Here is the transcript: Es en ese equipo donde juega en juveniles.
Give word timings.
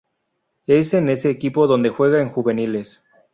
Es 0.65 0.95
en 0.95 1.09
ese 1.09 1.29
equipo 1.29 1.67
donde 1.67 1.91
juega 1.91 2.21
en 2.23 2.29
juveniles. 2.29 3.03